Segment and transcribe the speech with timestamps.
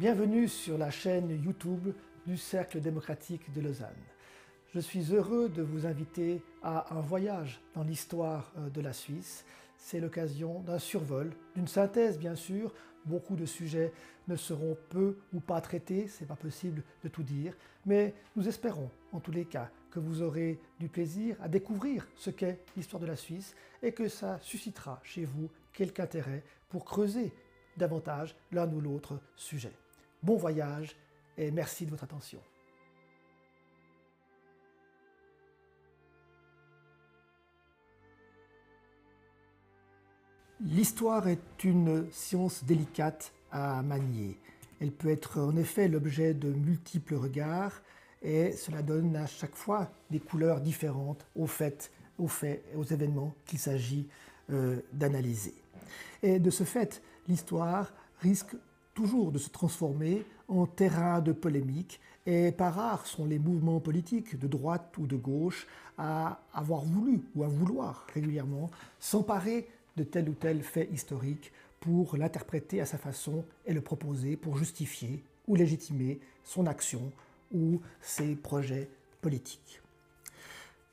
[0.00, 1.92] Bienvenue sur la chaîne YouTube
[2.26, 4.02] du Cercle démocratique de Lausanne.
[4.72, 9.44] Je suis heureux de vous inviter à un voyage dans l'histoire euh, de la Suisse.
[9.76, 12.72] C'est l'occasion d'un survol, d'une synthèse bien sûr.
[13.04, 13.92] Beaucoup de sujets
[14.26, 17.52] ne seront peu ou pas traités, c'est pas possible de tout dire,
[17.84, 22.30] mais nous espérons en tous les cas que vous aurez du plaisir à découvrir ce
[22.30, 27.34] qu'est l'histoire de la Suisse et que ça suscitera chez vous quelque intérêt pour creuser
[27.76, 29.74] davantage l'un ou l'autre sujet.
[30.22, 30.96] Bon voyage
[31.38, 32.40] et merci de votre attention.
[40.60, 44.38] L'histoire est une science délicate à manier.
[44.78, 47.80] Elle peut être en effet l'objet de multiples regards
[48.20, 54.06] et cela donne à chaque fois des couleurs différentes aux faits, aux événements qu'il s'agit
[54.50, 55.54] euh, d'analyser.
[56.22, 58.54] Et de ce fait, l'histoire risque
[59.00, 64.38] toujours de se transformer en terrain de polémique et pas rares sont les mouvements politiques
[64.38, 65.66] de droite ou de gauche
[65.96, 69.66] à avoir voulu ou à vouloir régulièrement s'emparer
[69.96, 74.58] de tel ou tel fait historique pour l'interpréter à sa façon et le proposer pour
[74.58, 77.10] justifier ou légitimer son action
[77.54, 78.90] ou ses projets
[79.22, 79.80] politiques.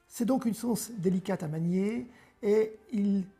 [0.08, 2.08] C'est donc une sens délicate à manier
[2.42, 2.72] et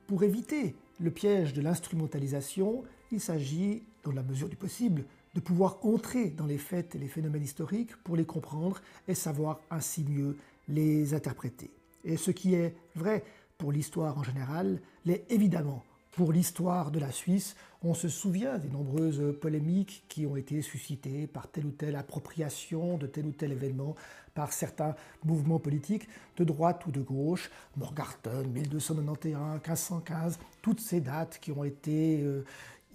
[0.08, 5.06] pour éviter le piège de l'instrumentalisation, il s'agit, dans la mesure du possible,
[5.36, 9.60] de pouvoir entrer dans les faits et les phénomènes historiques pour les comprendre et savoir
[9.70, 11.70] ainsi mieux les interpréter.
[12.04, 13.24] Et ce qui est vrai
[13.58, 15.84] pour l'histoire en général l'est évidemment
[16.18, 17.56] pour l'histoire de la Suisse.
[17.84, 22.98] On se souvient des nombreuses polémiques qui ont été suscitées par telle ou telle appropriation
[22.98, 23.96] de tel ou tel événement
[24.34, 27.52] par certains mouvements politiques de droite ou de gauche.
[27.76, 32.44] Morgarten, 1291, 1515, toutes ces dates qui ont été euh,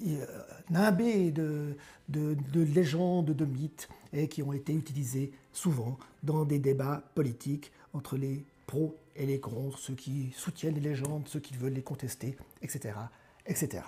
[0.07, 0.27] euh,
[0.71, 1.77] nimbées de,
[2.09, 7.73] de, de légendes, de mythes, et qui ont été utilisées souvent dans des débats politiques
[7.95, 11.83] entre les pros et les contre, ceux qui soutiennent les légendes, ceux qui veulent les
[11.83, 12.95] contester, etc.
[13.47, 13.83] etc.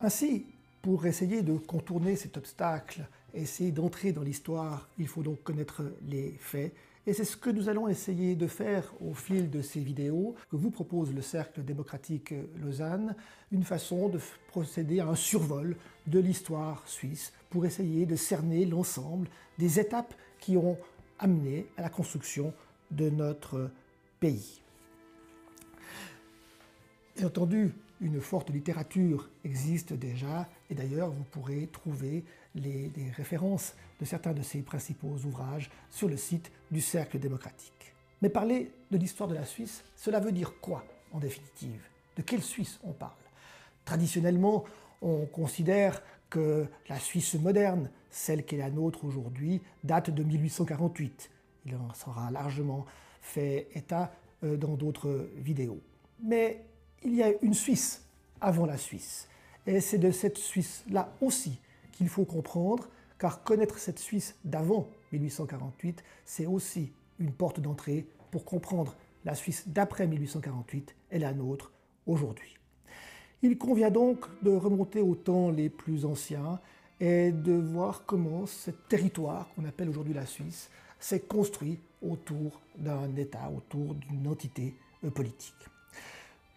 [0.00, 0.44] Ainsi,
[0.82, 6.32] pour essayer de contourner cet obstacle, essayer d'entrer dans l'histoire, il faut donc connaître les
[6.38, 6.72] faits.
[7.06, 10.56] Et c'est ce que nous allons essayer de faire au fil de ces vidéos que
[10.56, 13.14] vous propose le Cercle démocratique Lausanne,
[13.52, 14.18] une façon de
[14.48, 15.76] procéder à un survol
[16.08, 20.76] de l'histoire suisse pour essayer de cerner l'ensemble des étapes qui ont
[21.20, 22.52] amené à la construction
[22.90, 23.70] de notre
[24.18, 24.60] pays.
[27.16, 32.24] Bien entendu, une forte littérature existe déjà, et d'ailleurs vous pourrez trouver
[32.54, 37.94] les, références de certains de ces principaux ouvrages sur le site du Cercle démocratique.
[38.22, 41.82] Mais parler de l'histoire de la Suisse, cela veut dire quoi en définitive?
[42.16, 43.12] De quelle Suisse on parle?
[43.84, 44.64] Traditionnellement,
[45.02, 51.30] on considère que la Suisse moderne, celle qui est la nôtre aujourd'hui, date de 1848
[51.66, 52.86] il en sera largement
[53.20, 54.12] fait état
[54.44, 55.80] euh, dans d'autres vidéos.
[57.04, 58.04] Il y a une Suisse
[58.40, 59.28] avant la Suisse.
[59.66, 61.60] Et c'est de cette Suisse-là aussi
[61.92, 68.44] qu'il faut comprendre, car connaître cette Suisse d'avant 1848, c'est aussi une porte d'entrée pour
[68.44, 71.72] comprendre la Suisse d'après 1848 et la nôtre
[72.06, 72.56] aujourd'hui.
[73.42, 76.60] Il convient donc de remonter aux temps les plus anciens
[77.00, 83.14] et de voir comment ce territoire qu'on appelle aujourd'hui la Suisse s'est construit autour d'un
[83.16, 84.74] État, autour d'une entité
[85.14, 85.54] politique.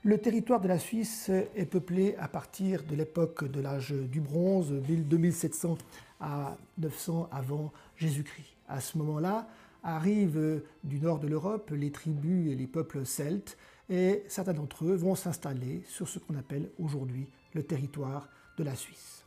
[0.03, 4.71] Le territoire de la Suisse est peuplé à partir de l'époque de l'âge du bronze,
[4.71, 5.77] 2700
[6.21, 8.55] à 900 avant Jésus-Christ.
[8.69, 9.49] À ce moment-là,
[9.83, 13.57] arrivent du nord de l'Europe les tribus et les peuples celtes,
[13.89, 18.75] et certains d'entre eux vont s'installer sur ce qu'on appelle aujourd'hui le territoire de la
[18.75, 19.25] Suisse.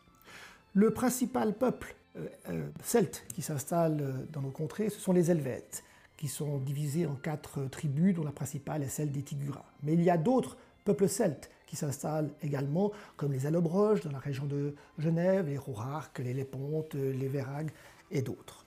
[0.73, 5.31] Le principal peuple euh, euh, celtes qui s'installent euh, dans nos contrées, ce sont les
[5.31, 5.85] Helvètes,
[6.23, 9.65] qui sont divisés en quatre tribus, dont la principale est celle des Tigurins.
[9.83, 14.21] Mais il y a d'autres peuples celtes qui s'installent également, comme les Allobroges dans la
[14.21, 17.73] région de Genève, les Rouarques, les Lépontes, les Véragues
[18.13, 18.65] et d'autres.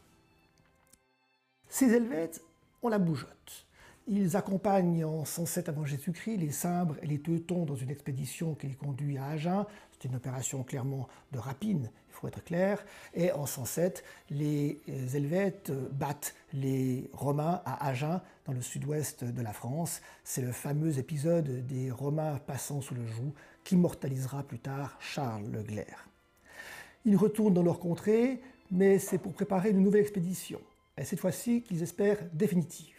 [1.69, 2.43] Ces Helvètes
[2.83, 3.65] ont la bougeotte.
[4.05, 8.67] Ils accompagnent en 107 avant Jésus-Christ les Cimbres et les Teutons dans une expédition qui
[8.67, 9.65] les conduit à Agen.
[10.05, 12.85] C'est une opération clairement de rapine, il faut être clair.
[13.15, 19.51] Et en 107, les Helvètes battent les Romains à Agen, dans le sud-ouest de la
[19.51, 20.01] France.
[20.23, 25.49] C'est le fameux épisode des Romains passant sous le joug qui mortalisera plus tard Charles
[25.51, 26.07] le Glaire.
[27.05, 30.61] Ils retournent dans leur contrée, mais c'est pour préparer une nouvelle expédition.
[30.99, 32.93] Et cette fois-ci qu'ils espèrent définitive.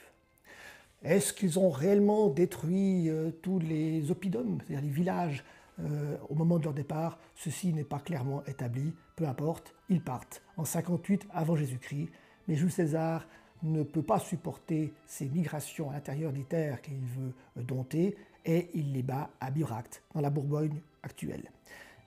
[1.05, 5.45] Est-ce qu'ils ont réellement détruit euh, tous les oppidums, c'est-à-dire les villages
[5.79, 10.43] euh, au moment de leur départ, ceci n'est pas clairement établi, peu importe, ils partent
[10.57, 12.09] en 58 avant Jésus-Christ,
[12.49, 13.27] mais Jules César
[13.63, 18.93] ne peut pas supporter ces migrations à l'intérieur des terres qu'il veut dompter et il
[18.93, 21.51] les bat à Biract, dans la Bourgogne actuelle.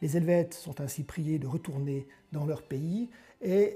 [0.01, 3.09] Les Helvètes sont ainsi priés de retourner dans leur pays
[3.41, 3.75] et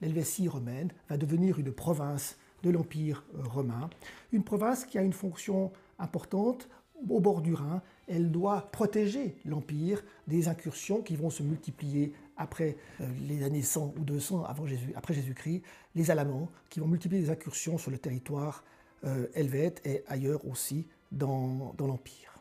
[0.00, 3.88] l'Helvétie romaine va devenir une province de l'Empire romain,
[4.32, 6.68] une province qui a une fonction importante
[7.08, 7.82] au bord du Rhin.
[8.08, 13.94] Elle doit protéger l'Empire des incursions qui vont se multiplier après euh, les années 100
[13.98, 15.62] ou 200 avant Jésus, après Jésus-Christ,
[15.94, 18.64] les Alamans qui vont multiplier les incursions sur le territoire
[19.04, 22.38] euh, helvète et ailleurs aussi dans, dans l'Empire.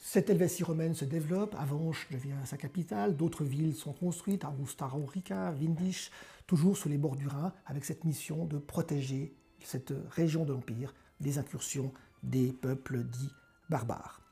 [0.00, 5.52] Cette Helvétie romaine se développe, Avanches devient sa capitale, d'autres villes sont construites, Augusta Raurica,
[5.52, 6.10] Windisch,
[6.46, 10.94] toujours sur les bords du Rhin, avec cette mission de protéger cette région de l'Empire
[11.20, 11.92] des incursions
[12.22, 13.32] des peuples dits
[13.68, 14.22] barbares.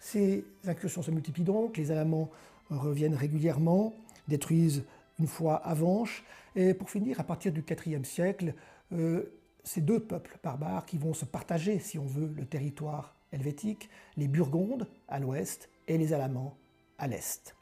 [0.00, 2.30] Ces incursions se multiplient donc, les Alamans
[2.70, 3.94] reviennent régulièrement,
[4.28, 4.84] détruisent
[5.18, 6.24] une fois Avanches,
[6.54, 8.54] et pour finir, à partir du IVe siècle,
[8.92, 9.24] euh,
[9.64, 14.28] ces deux peuples barbares qui vont se partager, si on veut, le territoire helvétique, les
[14.28, 16.56] Burgondes à l'ouest et les Alamans
[16.98, 17.54] à l'est.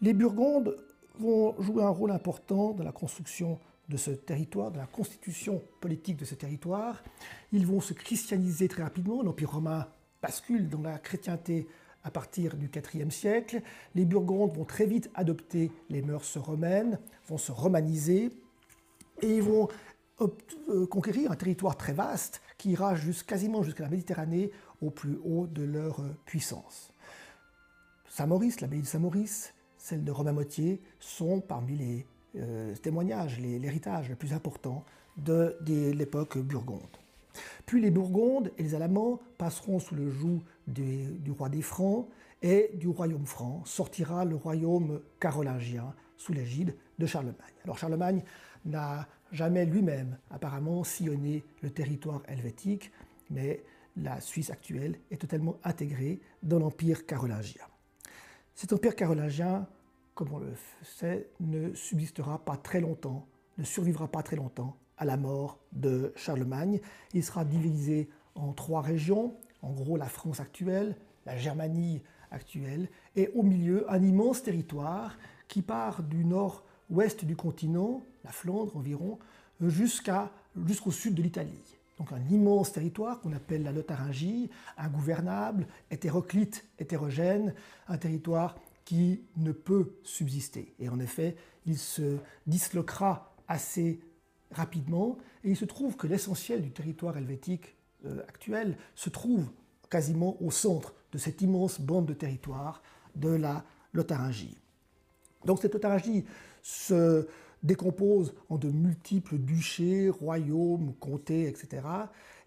[0.00, 0.76] Les Burgondes
[1.18, 3.58] vont jouer un rôle important dans la construction
[3.88, 7.02] de ce territoire, dans la constitution politique de ce territoire.
[7.52, 9.86] Ils vont se christianiser très rapidement, l'Empire romain
[10.24, 11.66] bascule dans la chrétienté
[12.02, 13.60] à partir du IVe siècle.
[13.94, 16.98] Les Burgondes vont très vite adopter les mœurs romaines,
[17.28, 18.30] vont se romaniser,
[19.20, 19.68] et ils vont
[20.20, 22.94] euh, conquérir un territoire très vaste qui ira
[23.26, 24.50] quasiment jusqu'à la Méditerranée
[24.80, 26.90] au plus haut de leur euh, puissance.
[28.08, 32.06] Saint-Maurice, l'abbaye de Saint-Maurice, celle de Romain-Motier sont parmi les
[32.36, 34.84] euh, témoignages, l'héritage le plus important
[35.18, 35.56] de,
[35.92, 36.96] l'époque burgonde.
[37.66, 42.08] Puis les Burgondes et les Alamans passeront sous le joug du roi des Francs
[42.42, 47.54] et du royaume franc sortira le royaume carolingien sous l'égide de Charlemagne.
[47.64, 48.22] Alors Charlemagne
[48.66, 52.92] n'a jamais lui-même apparemment sillonné le territoire helvétique,
[53.30, 53.64] mais
[53.96, 57.64] la Suisse actuelle est totalement intégrée dans l'empire carolingien.
[58.54, 59.66] Cet empire carolingien,
[60.14, 60.52] comme on le
[60.82, 63.26] sait, ne subsistera pas très longtemps,
[63.56, 66.80] ne survivra pas très longtemps à la mort de Charlemagne.
[67.12, 70.96] Il sera divisé en trois régions, en gros la France actuelle,
[71.26, 75.16] la Germanie actuelle, et au milieu un immense territoire
[75.48, 79.18] qui part du nord-ouest du continent, la Flandre environ,
[79.60, 81.78] jusqu'au sud de l'Italie.
[81.98, 87.54] Donc un immense territoire qu'on appelle la Lotharingie, ingouvernable, hétéroclite, hétérogène,
[87.86, 90.74] un territoire qui ne peut subsister.
[90.80, 91.36] Et en effet,
[91.66, 94.00] il se disloquera assez
[94.50, 97.76] rapidement, et il se trouve que l'essentiel du territoire helvétique
[98.06, 99.50] euh, actuel se trouve
[99.90, 102.82] quasiment au centre de cette immense bande de territoire
[103.14, 104.58] de la Lotharingie.
[105.44, 106.24] Donc cette Lotharingie
[106.62, 107.26] se
[107.62, 111.86] décompose en de multiples duchés, royaumes, comtés, etc.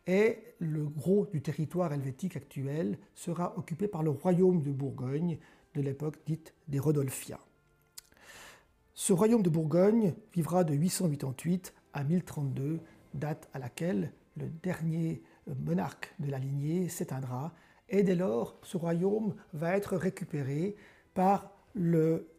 [0.06, 5.38] Et le gros du territoire helvétique actuel sera occupé par le royaume de Bourgogne
[5.76, 7.40] de l'époque dite des Rodolphiens.
[8.94, 12.80] Ce royaume de Bourgogne vivra de 888 à 1032,
[13.16, 15.24] date à laquelle le dernier
[15.66, 17.56] monarque de la lignée s'éteindra,
[17.90, 20.76] et dès lors ce royaume va être récupéré
[21.16, 22.30] par le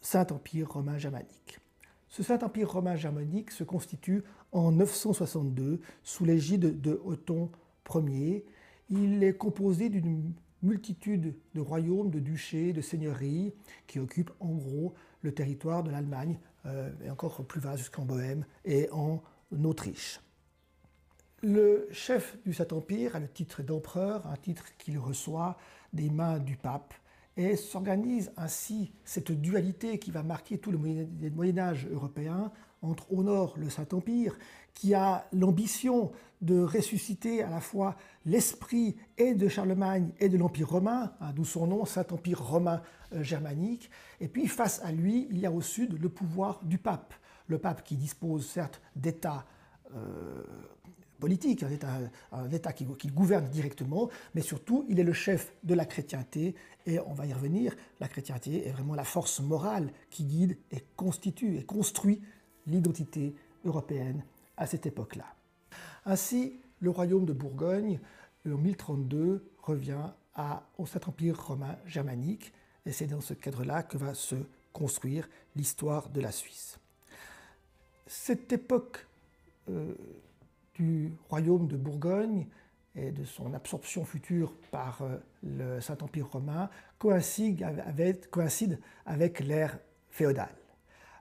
[0.00, 1.58] Saint-Empire romain germanique.
[2.08, 7.50] Ce Saint-Empire romain germanique se constitue en 962 sous l'égide de Othon
[7.92, 8.46] Ier.
[8.90, 10.32] Il est composé d'une
[10.62, 13.52] multitude de royaumes, de duchés, de seigneuries
[13.86, 18.44] qui occupent en gros le territoire de l'Allemagne euh, et encore plus vaste jusqu'en Bohême
[18.64, 19.22] et en
[19.64, 20.20] Autriche.
[21.42, 25.56] Le chef du Saint-Empire a le titre d'empereur, un titre qu'il reçoit
[25.92, 26.92] des mains du pape
[27.36, 30.78] et s'organise ainsi cette dualité qui va marquer tout le
[31.30, 34.38] Moyen Âge européen entre au nord le Saint-Empire,
[34.74, 40.70] qui a l'ambition de ressusciter à la fois l'esprit et de Charlemagne et de l'Empire
[40.70, 42.82] romain, hein, d'où son nom, Saint-Empire romain
[43.12, 46.78] euh, germanique, et puis face à lui, il y a au sud le pouvoir du
[46.78, 47.14] pape,
[47.46, 49.44] le pape qui dispose certes d'États
[49.94, 50.42] euh,
[51.20, 51.98] politique, un État,
[52.32, 56.54] un État qui, gouverne directement, mais surtout il est le chef de la chrétienté,
[56.86, 60.82] et on va y revenir, la chrétienté est vraiment la force morale qui guide et
[60.96, 62.22] constitue et construit
[62.66, 64.22] l'identité européenne
[64.56, 65.26] à cette époque-là.
[66.06, 68.00] Ainsi, le royaume de Bourgogne,
[68.46, 72.52] en 1032, revient à, au Saint-Empire romain germanique,
[72.86, 74.36] et c'est dans ce cadre-là que va se
[74.72, 76.78] construire l'histoire de la Suisse.
[78.06, 79.06] Cette époque
[79.68, 79.94] euh,
[80.74, 82.46] du royaume de Bourgogne
[82.96, 89.78] et de son absorption future par euh, le Saint-Empire romain coïncide avec, coïncide avec l'ère
[90.10, 90.54] féodale.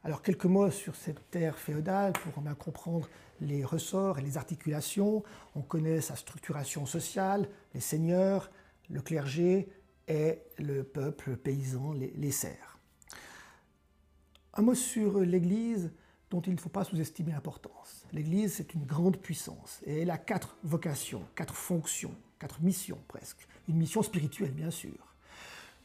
[0.03, 3.09] Alors quelques mots sur cette ère féodale pour bien comprendre
[3.41, 5.23] les ressorts et les articulations.
[5.55, 8.49] On connaît sa structuration sociale, les seigneurs,
[8.89, 9.69] le clergé
[10.07, 12.79] et le peuple paysan, les, les serfs.
[14.53, 15.91] Un mot sur l'Église
[16.31, 18.05] dont il ne faut pas sous-estimer l'importance.
[18.13, 23.47] L'Église, c'est une grande puissance et elle a quatre vocations, quatre fonctions, quatre missions presque.
[23.67, 25.15] Une mission spirituelle, bien sûr.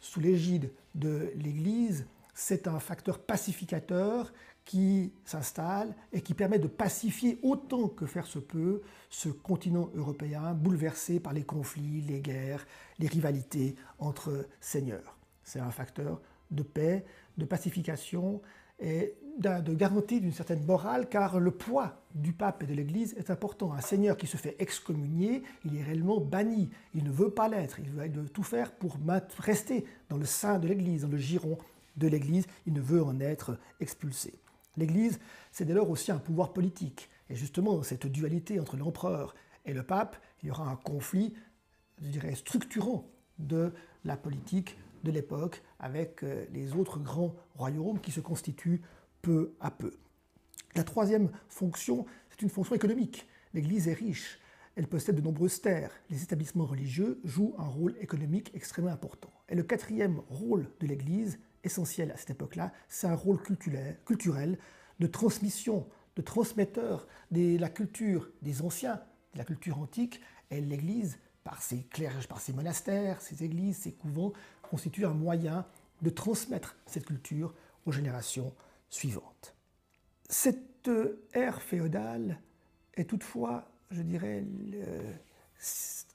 [0.01, 4.33] Sous l'égide de l'Église, c'est un facteur pacificateur
[4.65, 10.55] qui s'installe et qui permet de pacifier autant que faire se peut ce continent européen
[10.55, 12.67] bouleversé par les conflits, les guerres,
[12.99, 15.17] les rivalités entre seigneurs.
[15.43, 17.05] C'est un facteur de paix,
[17.37, 18.41] de pacification
[18.81, 23.31] et de garantie d'une certaine morale, car le poids du pape et de l'Église est
[23.31, 23.73] important.
[23.73, 26.71] Un seigneur qui se fait excommunier, il est réellement banni.
[26.95, 27.79] Il ne veut pas l'être.
[27.81, 28.97] Il veut tout faire pour
[29.39, 31.59] rester dans le sein de l'Église, dans le giron
[31.97, 32.47] de l'Église.
[32.67, 34.41] Il ne veut en être expulsé.
[34.77, 35.19] L'Église,
[35.53, 37.09] c'est dès lors aussi un pouvoir politique.
[37.31, 39.35] Et justement, cette dualité entre l'empereur
[39.65, 41.35] et le pape, il y aura un conflit,
[42.03, 43.09] je dirais, structurant
[43.39, 43.73] de
[44.05, 48.83] la politique de l'époque avec euh, les autres grands royaumes qui se constituent
[49.23, 49.93] peu à peu.
[50.75, 53.27] La troisième fonction, c'est une fonction économique.
[53.53, 54.39] L'Église est riche,
[54.77, 55.93] elle possède de nombreuses terres.
[56.11, 59.31] Les établissements religieux jouent un rôle économique extrêmement important.
[59.49, 64.59] Et le quatrième rôle de l'Église, essentiel à cette époque-là, c'est un rôle culturel,
[65.01, 69.01] de transmission, de transmetteur de la culture des anciens,
[69.33, 70.21] de la culture antique.
[70.51, 75.67] Et l'Église, par ses clerges, par ses monastères, ses églises, ses couvents, constitue un moyen
[76.03, 77.55] de transmettre cette culture
[77.87, 78.53] aux générations
[78.89, 79.55] suivantes.
[80.29, 80.91] Cette
[81.33, 82.41] ère féodale
[82.95, 84.45] est toutefois, je dirais,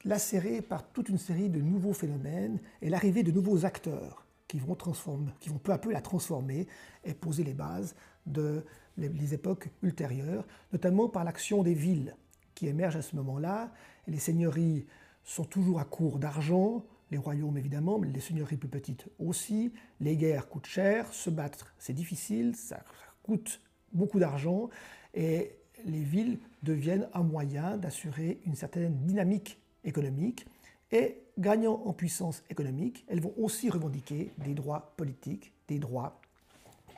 [0.06, 4.76] lacérée par toute une série de nouveaux phénomènes et l'arrivée de nouveaux acteurs qui vont,
[4.76, 6.68] transformer, qui vont peu à peu la transformer
[7.04, 7.96] et poser les bases
[8.26, 8.64] de
[8.98, 12.16] les époques ultérieures, notamment par l'action des villes
[12.54, 13.72] qui émergent à ce moment-là.
[14.08, 14.86] Les seigneuries
[15.24, 19.72] sont toujours à court d'argent, les royaumes évidemment, mais les seigneuries plus petites aussi.
[20.00, 22.84] Les guerres coûtent cher, se battre c'est difficile, ça
[23.24, 23.62] coûte
[23.94, 24.70] beaucoup d'argent
[25.14, 25.56] et
[25.86, 30.46] les villes deviennent un moyen d'assurer une certaine dynamique économique
[30.92, 36.20] et gagnant en puissance économique, elles vont aussi revendiquer des droits politiques, des droits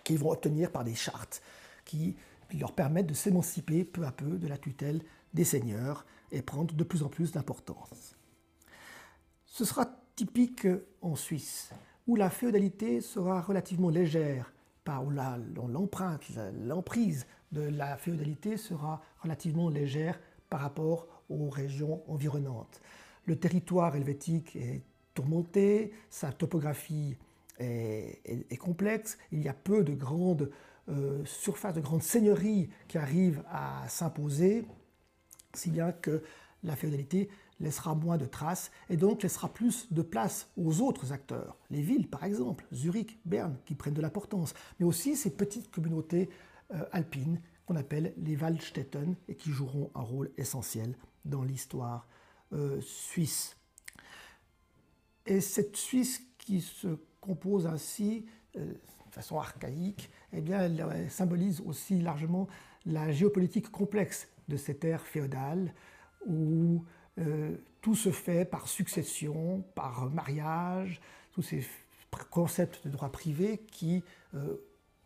[0.04, 1.42] qu'ils vont obtenir par des chartes
[1.86, 2.16] qui
[2.58, 5.02] leur permettent de s'émanciper peu à peu de la tutelle
[5.34, 8.16] des seigneurs et prendre de plus en plus d'importance.
[9.46, 9.86] Ce sera
[10.16, 10.68] typique
[11.02, 11.72] en Suisse,
[12.08, 16.24] où la féodalité sera relativement légère, par l'empreinte,
[16.64, 22.82] l'emprise de la féodalité sera relativement légère par rapport aux régions environnantes.
[23.26, 27.18] Le territoire helvétique est tourmenté, sa topographie
[27.60, 30.50] est, complexe, il y a peu de grandes
[30.90, 34.66] euh, surfaces, de grandes seigneuries qui arrivent à s'imposer,
[35.54, 36.24] si bien que
[36.64, 37.30] la féodalité
[37.60, 42.08] laissera moins de traces et donc laissera plus de place aux autres acteurs, les villes
[42.08, 46.30] par exemple, Zurich, Berne, qui prennent de l'importance, mais aussi ces petites communautés
[46.92, 52.08] alpines qu'on appelle les Waldstätten et qui joueront un rôle essentiel dans l'histoire
[52.54, 53.56] euh, suisse.
[55.26, 58.26] Et cette Suisse qui se compose ainsi
[58.58, 62.48] euh, de façon archaïque, eh bien, elle symbolise aussi largement
[62.86, 65.74] la géopolitique complexe de cette ère féodale
[66.26, 66.84] où
[67.20, 71.02] euh, tout se fait par succession, par mariage,
[71.32, 71.66] tous ces
[72.30, 74.58] concepts de droit privé qui euh,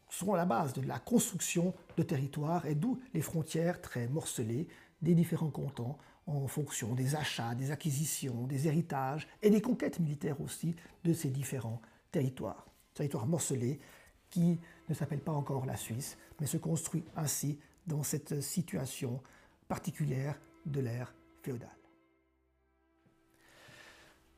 [0.09, 4.67] sont à la base de la construction de territoires et d'où les frontières très morcelées
[5.01, 5.95] des différents cantons
[6.27, 11.29] en fonction des achats, des acquisitions, des héritages et des conquêtes militaires aussi de ces
[11.29, 11.81] différents
[12.11, 12.65] territoires.
[12.93, 13.79] Territoires morcelés
[14.29, 14.59] qui
[14.89, 19.21] ne s'appellent pas encore la Suisse, mais se construit ainsi dans cette situation
[19.67, 21.84] particulière de l'ère féodale.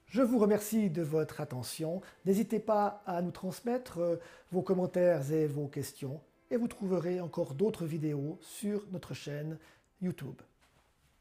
[0.07, 2.01] Je vous remercie de votre attention.
[2.25, 4.15] N'hésitez pas à nous transmettre euh,
[4.51, 9.57] vos commentaires et vos questions et vous trouverez encore d'autres vidéos sur notre chaîne
[10.01, 10.41] YouTube.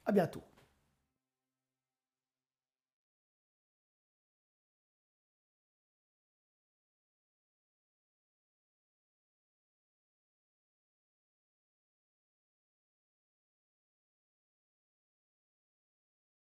[0.05, 0.43] À bientôt.